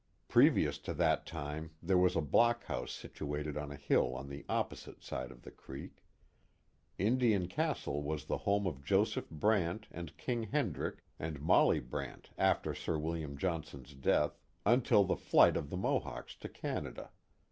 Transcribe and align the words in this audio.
Pre 0.27 0.49
vious 0.49 0.81
to 0.81 0.95
that 0.95 1.27
time 1.27 1.73
there 1.83 1.95
was 1.95 2.15
a 2.15 2.21
block 2.21 2.63
house 2.63 2.91
situated 2.91 3.55
on 3.55 3.71
a 3.71 3.75
hill 3.75 4.15
on 4.15 4.29
the 4.29 4.43
opposite 4.49 5.03
side 5.03 5.29
of 5.29 5.43
the 5.43 5.51
creek. 5.51 6.03
Indian 6.97 7.47
Castle 7.47 8.01
was 8.01 8.25
the 8.25 8.39
home 8.39 8.65
of 8.65 8.83
Joseph 8.83 9.27
Urant 9.29 9.83
and 9.91 10.17
King 10.17 10.45
Hendrick, 10.51 11.03
and 11.19 11.39
Molly 11.39 11.79
Brant 11.79 12.31
Oriskany 12.31 12.37
43 12.37 12.37
1 12.39 12.49
after 12.49 12.73
Sir 12.73 12.97
William 12.97 13.37
Johnson's 13.37 13.93
death 13.93 14.39
until 14.65 15.03
the 15.03 15.15
flight 15.15 15.55
of 15.55 15.69
the 15.69 15.77
Mohawks 15.77 16.33
to 16.37 16.49
Canada. 16.49 17.11